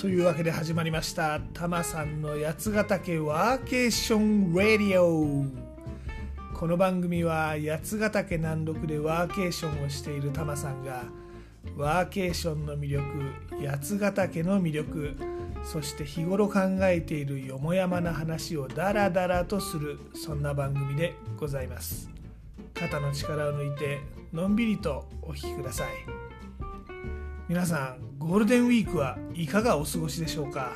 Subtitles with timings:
[0.00, 1.40] というわけで始まりました。
[1.52, 5.44] タマさんの八ヶ岳ワーケーションラディオ
[6.54, 11.02] この番組は八ヶ岳南麓でワーケーションをしているタマさんが
[11.76, 13.04] ワーケーションの魅力
[13.62, 15.16] 八ヶ岳の魅力
[15.64, 22.08] そして日頃考えているよもやまな話をダラダラとするそんな番組でございます。
[22.72, 23.98] 肩の力を抜いて
[24.32, 26.19] のんびりとお聴きください。
[27.50, 30.70] 皆さんゴールデンウィークはいかがお過ごしでしょうか？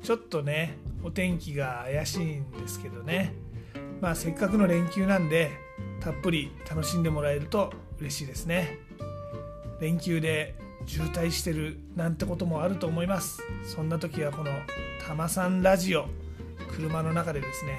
[0.00, 3.34] ちょっとねお天気が怪しいんですけどね。
[4.00, 5.50] まあせっかくの連休なんで
[5.98, 8.78] たっぷり楽しんでもらえると嬉しいですね。
[9.80, 10.54] 連休で
[10.86, 13.42] 渋滞してるなんてこともあると思います。
[13.64, 14.52] そんな時はこの
[15.04, 16.06] 「たまさんラジオ」
[16.76, 17.76] 車の中でですね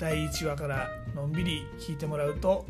[0.00, 2.66] 第1話からのんびり聞いてもらうと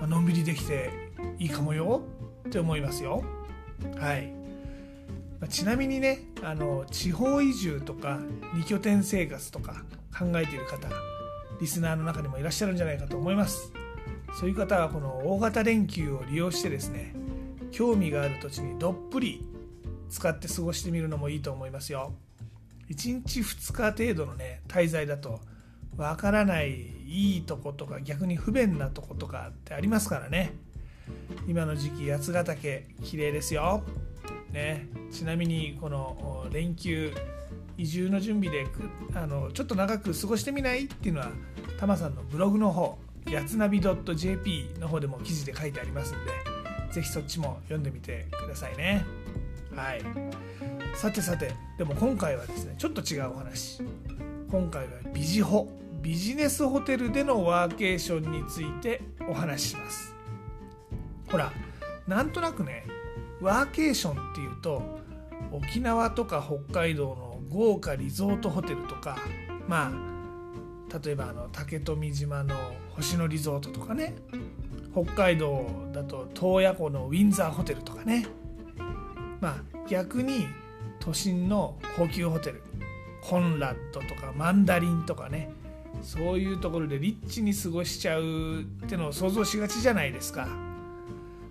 [0.00, 0.90] のんびりできて
[1.38, 2.02] いいかもよ
[2.48, 3.22] って思いますよ。
[3.98, 4.32] はい。
[5.40, 8.18] まちなみにねあの地方移住とか
[8.54, 9.84] 2拠点生活とか
[10.16, 10.88] 考えている方
[11.60, 13.72] リスナーの中にもいらっしゃるんじゃないかと思います。
[14.38, 17.14] そういう方はこの大型連休を利用してですね
[17.72, 19.44] 興味がある土地にどっぷり
[20.08, 22.12] 使って過ごしてみるのもいいと思いますよ。
[22.90, 25.40] 1日2日程度のね滞在だと
[25.96, 26.72] わからない
[27.06, 30.54] いいとことか逆に不便なとことかってありますからね。
[31.50, 33.82] 今の時期八ヶ岳綺麗ですよ、
[34.52, 37.12] ね、ちなみにこの連休
[37.76, 38.68] 移住の準備で
[39.16, 41.32] あのちょっと長く過ごしてみないっていうのは
[41.76, 42.96] タマさんのブログの方
[43.28, 46.30] やつなび .jp の方でも記事で書いてありますんで
[46.92, 49.04] 是非そっちも読んでみてくださいね。
[49.74, 50.02] はい。
[50.94, 53.82] さてさてでも今回はですねちょっと違うお話。
[54.52, 55.68] 今回はビジホ
[56.00, 60.19] ビジネスホテルでのワーケーションについてお話しします。
[61.30, 61.52] ほら
[62.06, 62.84] なんとなくね
[63.40, 65.00] ワーケーションっていうと
[65.52, 69.18] 沖縄とか北海道の豪華リゾートホテルとか
[69.68, 72.56] まあ例えばあの竹富島の
[72.90, 74.14] 星野リゾートとかね
[74.92, 78.26] 北海道だと洞爺湖のウィンザーホテルとかね
[79.40, 79.56] まあ
[79.88, 80.46] 逆に
[80.98, 82.62] 都心の高級ホテル
[83.22, 85.50] コンラッドとかマンダリンとかね
[86.02, 90.69] そういうところでリッチに過ごしちゃうってのを想像しがちじゃないですか。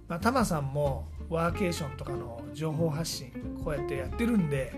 [0.09, 3.31] まあ、タマさんもワーケーションとかの情報発信
[3.63, 4.73] こうやってやってるんで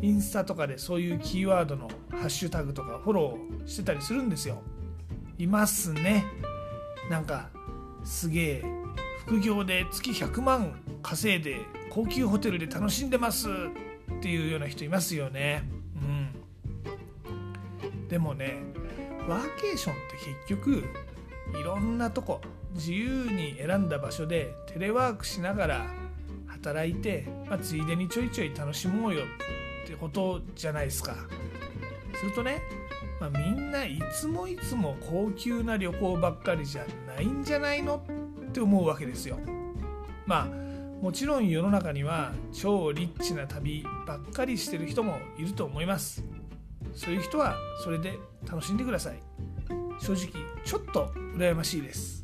[0.00, 4.62] インスタとかでそういうキーワードのハッシュタグとかフォローしてたりするんですよ。
[5.38, 6.24] いますね。
[7.10, 7.50] なんか
[8.02, 8.64] すげえ
[9.26, 15.68] 副業で月100万稼いで高級ホテルで楽しんでますっていうような人いますよね。
[15.96, 15.98] う
[17.94, 18.08] ん。
[18.08, 18.62] でもね
[19.28, 20.16] ワーケーションって
[20.48, 20.84] 結局
[21.60, 22.40] いろんなとこ
[22.74, 25.86] 自由に選んだ場所でテレワークしながら
[26.46, 29.22] 働いて、まあ、ついでにちょいちょい楽しもうよ
[29.84, 31.14] ってことじゃないですか。
[32.18, 32.62] するとね、
[33.20, 38.04] まあ、みんないつもいつも高級な旅行ばっかりじゃないんじゃないの？
[38.48, 39.38] って思うわけですよ。
[40.26, 40.46] まあ
[41.02, 46.24] もちろん世の中には超リッチな旅ばっかりしてる人もいると思います。
[46.94, 48.18] そういう人はそれで
[48.48, 49.20] 楽しんでください。
[49.98, 50.28] 正直
[50.64, 52.21] ちょっと羨ましいです。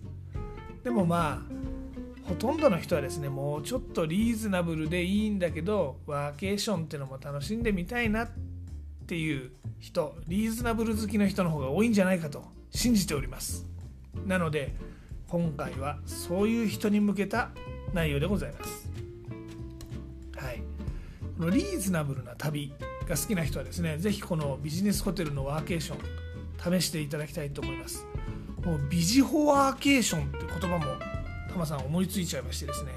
[0.83, 8.29] でもまあほとんどの人はですねもうちょっとリーズナブルでいいんだけどワーケーションっていうのも楽しんでみたいなっ
[9.07, 13.67] ていう人リーズナブル好きの人の方が多いんじゃないかと信じております。
[14.27, 14.75] なので
[15.29, 17.51] 今回はそういう人に向けた
[17.93, 18.91] 内容でございます。
[20.37, 20.63] はい。
[21.39, 22.73] このリーズナブルな旅
[23.09, 28.08] が好きな人はですね是非このビジネスホテルのワーケーション試していただきたいと思います。
[28.69, 30.85] もうビジホワーケーションって言葉も
[31.49, 32.93] タマさん思いついちゃいましてですね、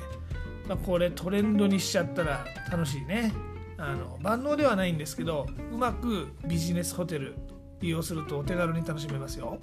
[0.67, 3.31] まあ、これトレンドにしちゃったら楽しいね。
[3.77, 7.37] あの万能ではないんですけどうまくビジネスホテル
[7.79, 9.59] 利用するとお手軽に楽しめますよ。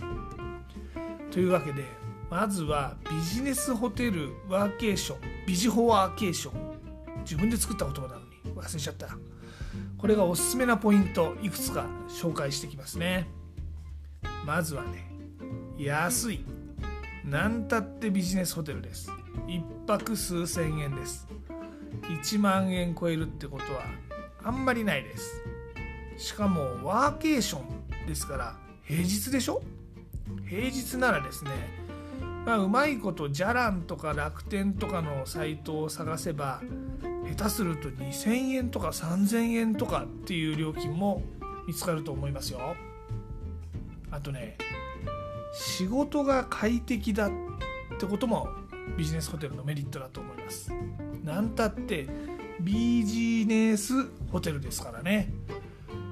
[1.31, 1.85] というわけで
[2.31, 6.79] まずはビジネスホテルワーケーションビジホワーケーション。
[7.25, 9.09] 自分で作った言葉なのに忘れちゃった。
[9.99, 13.29] これがおすすめなポイントいくつか紹介してきますね。
[14.47, 15.08] まずはね
[15.79, 16.45] 安い。
[17.25, 19.11] 何たってビジネスホテルです。
[19.47, 21.29] 1泊数千円です。
[22.03, 23.83] 1万円超えるってことは
[24.43, 25.43] あんまりないです。
[26.17, 29.63] しかもワーケーションですから平日でしょ？
[30.49, 31.51] 平日ならですね
[32.45, 36.63] まあ、うまいことじゃらんとか楽天とかのサイトを探せば
[37.37, 41.23] 下手すると2000円とか3000円とかっていう料金も
[41.67, 42.75] 見つかると思いますよ。
[44.11, 44.57] あとね
[45.53, 47.31] 仕事が快適だっ
[47.99, 48.49] てことも
[48.97, 50.73] ビジネスホテルのメリットだと思います。
[51.25, 52.07] なんたって
[52.61, 53.93] ビジネス
[54.33, 55.33] ホテルですからね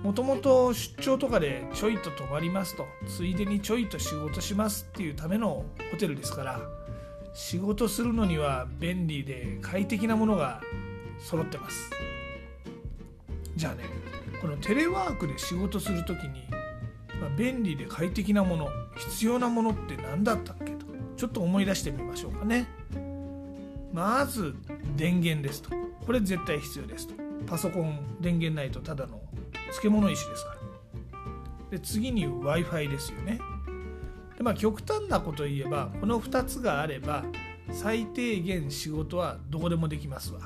[0.02, 6.60] もともと出張とかでちょいと泊まりますとついでにちょいと仕事しますっていうためのホテルですから
[7.34, 10.60] 仕事するのには便利で快適なものが
[11.18, 11.90] 揃ってます
[13.56, 13.84] じゃあね
[14.40, 16.45] このテレワークで仕事する時に、
[17.31, 20.87] 便利で快適なもの必要なものって何だったっけと。
[21.17, 22.67] ちょっと思い出してみましょうかね。
[23.93, 24.55] まず
[24.96, 25.70] 電源ですと。
[26.05, 27.14] これ絶対必要ですと。
[27.46, 29.20] パソコン電源ないとただの
[29.70, 30.56] 漬物石ですから。
[31.70, 33.38] で次に w i f i ですよね。
[34.37, 37.25] でまあ極端なこと言えばこの2つがあれば
[37.73, 40.40] 最低限仕事はどこでもできますわ。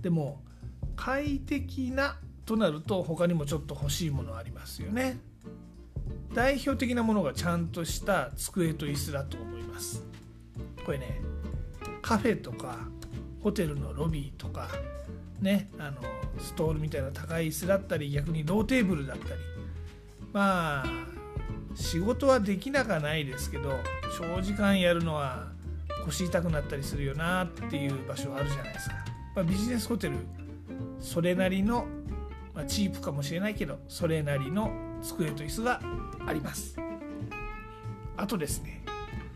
[0.00, 0.42] でも
[0.96, 5.18] 快適なとなると他にもちょっと欲しいものありますよね。
[6.34, 10.04] 代表的なものがちゃんとした机と椅子だと思います。
[10.84, 11.20] これね
[12.00, 12.78] カフェとか
[13.42, 14.68] ホテルのロビーとか
[15.40, 16.00] ねあの
[16.38, 19.40] ストールみたいな高い椅子だったり逆にローテーブルだったり。
[20.32, 20.86] まあ
[21.74, 23.78] 仕事はできなかないですけど
[24.18, 25.48] 長時間やるのは
[26.04, 28.96] 腰痛くなったりするよなっていう場所あるじゃないですか、
[29.36, 30.16] まあ、ビジネスホテル
[31.00, 31.86] それなりの、
[32.54, 34.70] まあ、チープかもしれないけどそれなりの
[35.02, 35.80] 机と椅子が
[36.26, 36.76] あります。
[38.16, 38.84] あとですね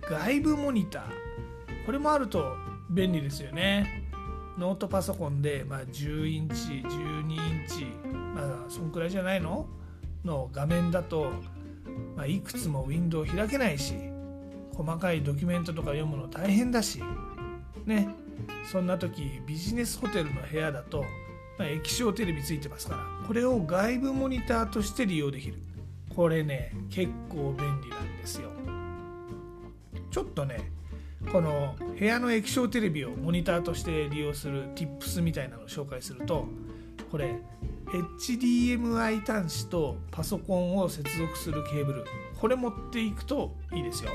[0.03, 1.05] 外部モニター。
[1.85, 2.57] これもあると
[2.91, 4.05] 便利ですよね。
[4.59, 6.55] ノートパソコンで、まあ、10インチ
[6.87, 7.85] 12インチ
[8.35, 9.69] まあそんくらいじゃないの？
[10.25, 11.31] の画面だと、
[12.17, 13.95] まあ、いくつもウィンドウ開けないし
[14.75, 17.03] 細かいドキュメントとか読むの大変だし
[17.85, 18.09] ね。
[18.71, 21.05] そんな時ビジネスホテルの部屋だと、
[21.65, 25.59] 液晶テレビついてますからこれを外部モニターとして利用できる。
[26.15, 28.51] これね結構便利なんですよ。
[30.11, 30.71] ちょっとね
[31.31, 36.47] この部屋の液晶テレビをモニターとして利用する Tips みたいなのを紹介すると
[37.11, 37.37] これ
[37.87, 42.05] HDMI 端子とパソコンを接続するケーブル
[42.39, 44.11] これ持っていくといいですよ。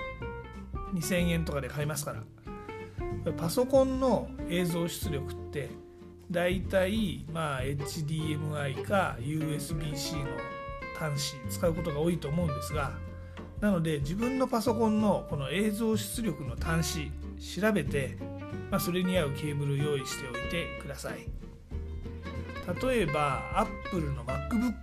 [0.94, 2.24] 2000円とかで買えますから。
[3.38, 5.70] パソコンの映像出力って
[6.31, 10.25] だいたいまあ HDMI か USB-C の
[10.98, 12.94] 端子使うことが多いと思うんですが
[13.60, 18.18] なので自分のパソコンのこの映像出力の端子調べて、
[18.72, 21.28] まあ、それに合うケーブル用意しておいてください。
[22.81, 24.74] 例えば Apple の MacBook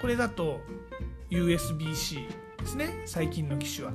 [0.00, 0.60] これだと
[1.30, 2.28] USB-C
[2.58, 3.92] ですね最近の機種は。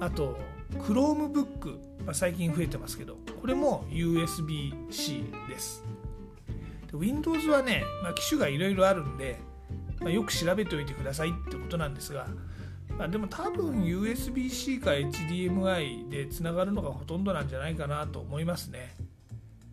[0.00, 0.38] あと
[0.82, 5.84] Chromebook、まあ、最近増えてますけどこれも USB-C です
[6.90, 9.38] で Windows はね、まあ、機種がいろいろあるんで、
[10.00, 12.26] まあ、よく調べておいてくださいってことなんですが
[12.98, 18.96] まあ、でも多分 USB-C か HDMI でつながるのがほとんどなんじゃないかなと思いますね。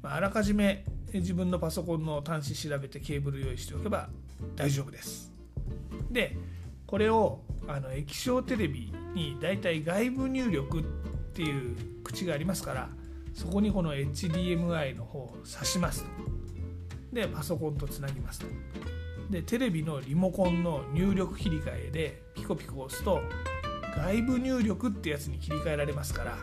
[0.03, 4.09] まあ、あらかじめ自分のパソコンの端子調べてケーブル用意しておけば
[4.55, 5.33] 大丈夫です。
[6.11, 6.37] で
[6.85, 10.83] これをあの液晶テレビにだいたい外部入力っ
[11.33, 12.89] ていう口がありますから
[13.33, 16.05] そこにこの HDMI の方を挿します
[17.11, 18.47] でパソコンとつなぎますと。
[19.29, 23.21] でテレビのリモコンの入力切り替えでピコピコ押すと
[23.95, 26.37] 外部入力ってやつに切り替えられますから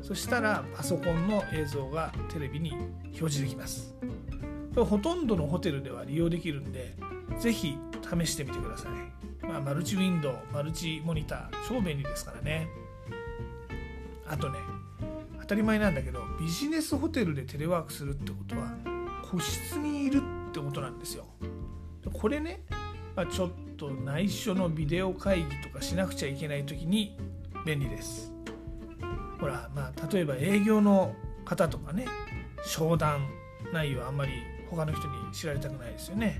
[0.00, 3.94] そしたらパソコンの映像がテレビに表示できます。
[4.76, 6.94] ほとんどのホテルでは利用できるんで
[7.38, 9.19] ぜひ試してみてください、
[9.50, 12.68] まあ、マルチウィンドウマルチモニター超便利ですからね。
[14.28, 14.60] あとね
[15.40, 18.72] 当たり前なんだけどビジネスホテルでテレワークするってことは
[19.28, 21.26] 個室にいるってことなんですよ。
[22.12, 22.62] これね、
[23.16, 27.16] まあ、ちょっと内緒のビデオ会議とかしなくちゃいけない時に
[27.66, 28.32] 便利です。
[29.40, 32.06] ほらまあ例えば営業の方とかね
[32.62, 33.26] 商談
[33.72, 34.32] 内容あんまり
[34.70, 36.38] 他の人に知られたくないですよね。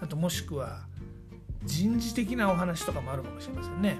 [0.00, 0.86] あともしくは
[1.68, 3.98] 人事的なお話とかもあるかもしれませんね。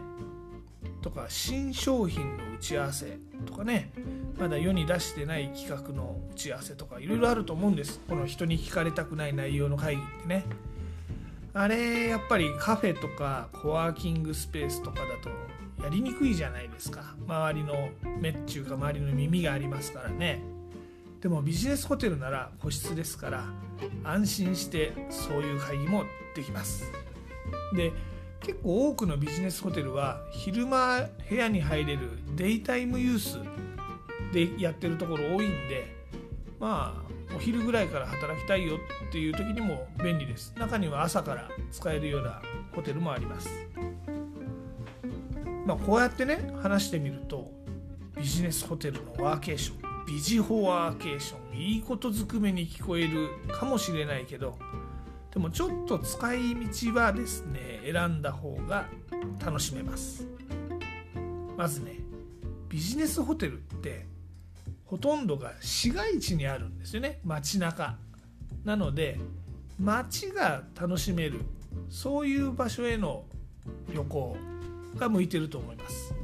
[1.03, 3.93] とか新商品の打ち合わせとかね。
[4.39, 8.01] まだ世に出してない企画の打ち合わせとかいろいろあると思うんです。
[8.09, 10.45] この人に聞かれたくない内容の会議ってね。
[11.55, 17.15] あれやっぱりカフェとかコワーキングスペースとかだとやりにくいじゃないですか。
[17.27, 20.41] 周りの目っちゅうか周りの耳がありますからね。
[21.21, 23.45] でもビジネスホテルなら個室ですから
[24.05, 26.91] 安心してそういう会議もできます。
[27.75, 27.93] で
[28.41, 33.39] 結構多くのビジネスホテルは昼間部屋に入れるデイタイムユース
[34.33, 35.97] でやってるところ多いんで
[36.61, 38.77] まあお昼ぐらいから働きたいよ
[39.09, 40.55] っていう時にも便利です。
[40.57, 42.41] 中には朝から使えるような
[42.75, 43.51] ホテルもあります。
[45.67, 47.51] まあこうやってね話してみると
[48.17, 54.59] ビジネスホテルのワーケーションビジホワーケーションいいことずくめに聞こえるかもしれないけど
[55.33, 58.87] でもちょっと使い道はですね選んだ方が
[59.45, 60.27] 楽しめます。
[61.57, 61.97] まずね
[62.69, 64.07] ビジネスホテルって
[64.85, 67.21] ほとんどが市街地にあるんですよね。
[67.25, 67.97] 街中。
[68.65, 69.19] なので
[69.79, 71.41] 街が楽しめる
[71.89, 73.25] そういう場所への
[73.93, 74.37] 旅行
[74.97, 76.15] が向いてると思います。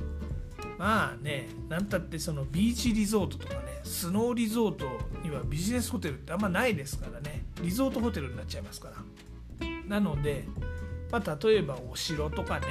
[0.79, 4.87] まあね何たってそのビーチリゾートとかねスノーリゾート
[5.23, 7.34] にはビジネスホテルってあんまないですからね。
[7.65, 10.45] リゾートホテルになっちゃいますからなので、
[11.11, 12.67] まあ、例えばお城とかね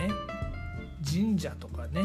[1.03, 2.01] 神社とかね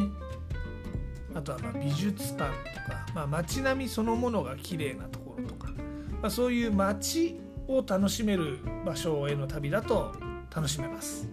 [1.34, 5.68] あとはま美術館とか、まあ、街並みそのものが綺麗なところとか、
[6.22, 10.14] まあ、そういう街を楽しめる場所への旅だと
[10.54, 11.28] 楽しめます。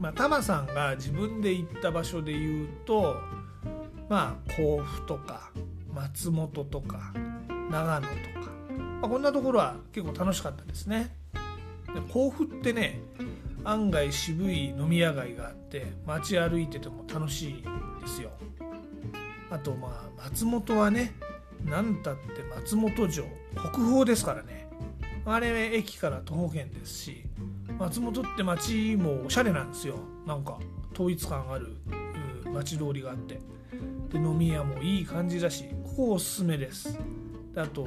[0.00, 3.16] まあ、タマさんが自分で行った場所で言うと
[4.08, 5.50] まあ甲府とか
[5.94, 7.12] 松本とか
[7.70, 8.35] 長野とか、
[9.06, 11.14] まあ、こんなところは結構楽しかったですね。
[11.94, 12.98] で甲府ってね
[13.62, 17.62] 案外渋い飲み屋街があって街歩いてても楽しいん
[18.00, 18.30] ですよ。
[19.48, 21.14] あとまあ松本はね
[21.64, 24.68] 何たって松本城国宝ですからね
[25.24, 27.24] あれ駅から徒歩圏ですし
[27.78, 30.58] 松本って街もおしゃれなんですよなんか
[30.94, 31.76] 統一感ある
[32.52, 33.38] 街通りがあって
[34.10, 36.98] で飲み屋もいい感じだしここおすすめです
[37.54, 37.86] であと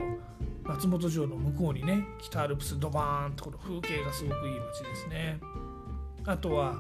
[0.70, 5.40] 松本城の向こうにね北アルプスドバーンとこの風景がすごくいい街ですね。
[6.26, 6.76] あとは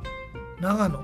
[0.62, 1.00] 長野。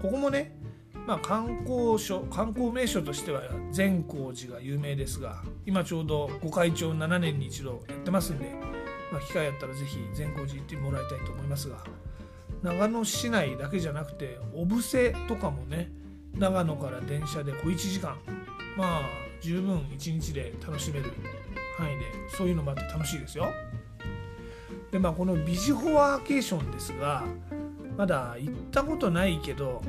[0.00, 0.58] ここもね
[1.06, 8.54] まあ、観光所観光名所としては善光寺が有名ですが今ちょうど御開帳7年に一度やってますんで
[9.12, 11.76] まあ、機会あったらぜひ善光寺行ってもらいたいと思いますが
[12.62, 15.92] 長野市内だけじゃなくて小布施とかもね
[16.36, 18.16] 長野から電車で小1時間
[18.76, 19.02] まあ
[19.40, 21.12] 十分1日で楽しめる
[21.76, 23.46] 範囲でそういうのもあって楽しいですよ。
[24.90, 27.24] でまあこのビジホワーケーションですが
[27.96, 29.82] まだ行ったことないけど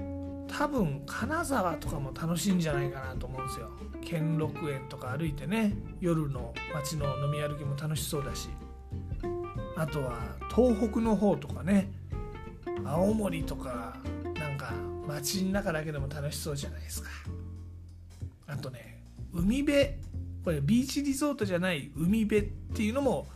[0.48, 3.70] 多分金沢とかも楽しいんじゃないかなと思うんですよ。
[4.02, 8.50] 兼六園とか歩いてね夜の街の飲み歩きも楽しそうだし。
[9.78, 10.18] あとは
[10.56, 11.92] 東北の方とかね
[12.86, 13.98] 青森とか
[14.36, 14.72] なんか
[15.06, 17.10] 街の中だけでも楽しそうじゃないですか。
[18.48, 19.90] あとね海辺
[20.46, 22.44] これビーチリゾートじゃない海辺っ
[22.76, 23.28] ていうのも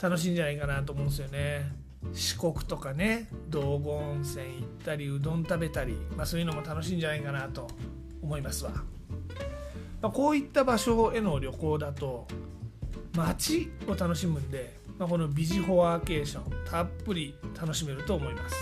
[0.00, 1.70] 楽しいんじゃないかなと思うんですよね。
[2.12, 7.68] 四国とかね道後温泉行ったりうどん食べたり、まあ、そういうのも楽しいんじゃないかなと
[8.22, 8.70] 思いますわ、
[10.00, 12.28] まあ、こういった場所への旅行だと
[13.16, 18.56] 街を楽しむんでまあ、このビジホワーケーションたっぷり楽しめると思います。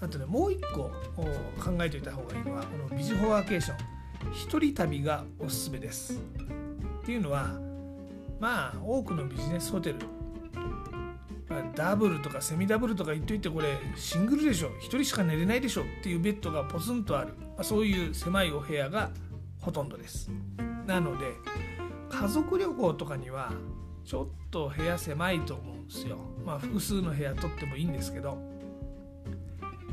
[0.00, 0.90] あとねもう一個
[1.60, 3.76] 考えておいた方がいいのはこのビジホワーケーション。
[4.32, 6.20] 一人旅がおすすめです。
[7.02, 7.48] っていうのは
[8.38, 9.98] まあ多くのビジネスホテル、
[11.74, 19.10] ダブルとかセミダブルとか言っといてこれシングルでしょ1人しか寝れないでしょっていうベッドがポツンとある、まあ、そういう狭いお部屋が
[19.60, 20.30] ほとんどです
[20.86, 21.26] なので
[22.10, 23.52] 家族旅行とかには
[24.04, 26.18] ちょっと部屋狭いと思うんですよ。
[26.44, 28.36] まあ複数の部屋取ってもいいんですけど。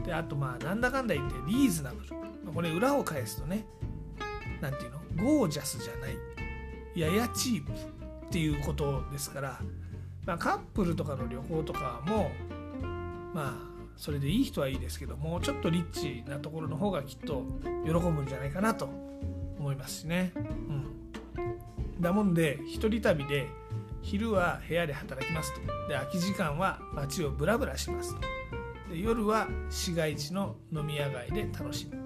[0.04, 2.08] で、あとまあなんだかんだ言ってリーズナブル。
[2.52, 3.66] これ裏を返すとね、
[4.62, 5.38] 何て言うの？
[5.40, 6.18] ゴージャスじゃない。
[7.00, 7.76] ややチープっ
[8.30, 9.60] ていうことですから、
[10.26, 12.32] まあ、カップルとかの旅行とかも、
[13.34, 17.44] まあそれでいい人はいいですけどもうちょっとリッチなところの方がきっと
[17.86, 18.90] 喜ぶんじゃないかなと
[19.60, 20.32] 思いますしね。
[20.36, 23.50] うん、だもんで一人旅で
[24.02, 25.60] 昼は部屋で働きますと。
[25.90, 28.22] で空き時間は街をブラブラしますと。
[28.90, 31.98] で夜は市街地の飲み屋街で楽しむ、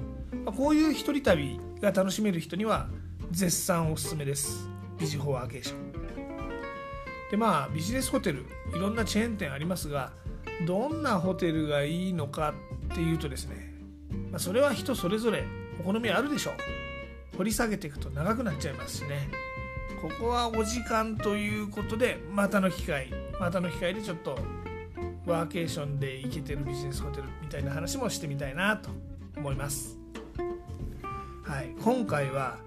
[0.45, 2.87] まあ、こういう一人旅が楽しめる人には
[3.29, 4.72] 絶賛おすすめです。
[4.97, 5.93] ビジホワーケーション
[7.31, 8.45] でまあビジネスホテル
[8.75, 10.11] いろんなチェーン店ありますが
[10.67, 12.53] どんなホテルがいいのか
[12.91, 13.73] っていうとですね、
[14.31, 15.43] まあ、それは人それぞれ
[15.79, 19.29] お好みあるでしょう掘り下げていくと長くなっちゃいますしね
[20.01, 23.09] ここはお時間ということでまたの機会
[23.39, 24.37] またの機会でちょっと
[25.25, 28.89] ワーケーションで行けてるビジネスホテルみたいな話もしてみたいなと
[29.37, 29.97] 思います。
[31.43, 32.57] はい、今回は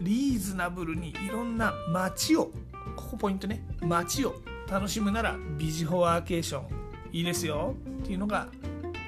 [0.00, 2.50] リーズナブルにいろんな街を
[2.96, 4.34] ここポイントね街を
[4.70, 6.64] 楽しむならビジホワーケーション
[7.12, 8.48] いいですよっていうのが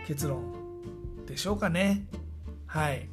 [0.06, 0.54] 結論
[1.26, 2.06] でしょうかね。
[2.66, 3.08] はい。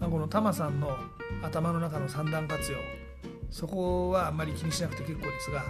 [0.01, 0.97] うん、このタマさんの
[1.43, 2.79] 頭の中の三段活用
[3.57, 5.65] そこはあんまり気にしなくて結構ですが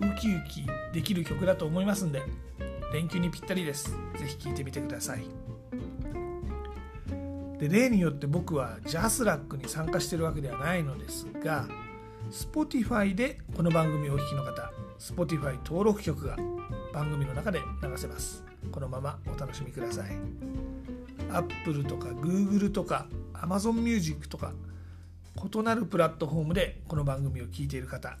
[0.00, 2.20] ウキウキできる曲だと思いますんで
[2.92, 3.96] 連休にぴったりです。
[4.18, 5.24] 是非聴いてみてください。
[7.60, 11.68] で例によって僕はジャスラックに参加しているわけではないのですが
[12.32, 16.36] Spotify でこの番組をお聴きの方 Spotify 登録曲が
[16.92, 18.42] 番組の中で流せます。
[18.72, 20.16] このままお楽しみください。
[21.32, 24.52] Apple とか Google とか Amazon Music とか
[25.36, 28.16] 異なるプラットフォームでこの番組を聴いている方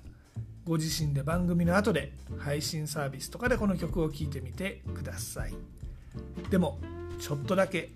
[0.64, 5.54] ご自身で番組の後で配信サービスとかでこの曲を聴いてみてください。
[6.50, 6.78] でも
[7.18, 7.90] ちょっとだけ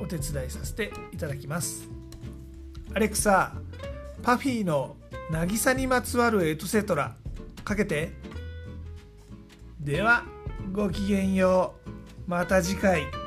[0.00, 1.88] お手伝いさせていただきます。
[2.94, 3.52] アレクサ
[4.22, 4.96] パフィーの
[5.30, 7.14] 渚にまつわるエトセトラ
[7.62, 8.12] かけて。
[9.80, 10.24] では
[10.72, 11.90] ごきげんよう。
[12.26, 13.23] また次回。